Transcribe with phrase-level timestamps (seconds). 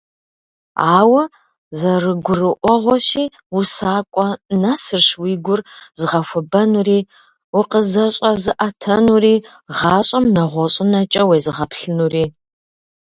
[0.97, 1.23] Ауэ,
[1.77, 3.25] зэрыгурыӀуэгъуэщи,
[3.57, 4.27] усакӀуэ
[4.61, 5.61] нэсырщ уи гур
[5.99, 6.99] зыгъэхуэбэнури,
[7.59, 9.35] укъызэщӀэзыӀэтэнури,
[9.77, 12.25] гъащӀэм нэгъуэщӀынэкӀэ уезыгъэплъынури.